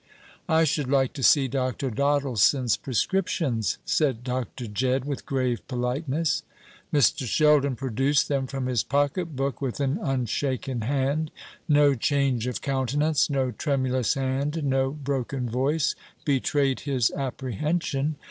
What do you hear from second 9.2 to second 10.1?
book with an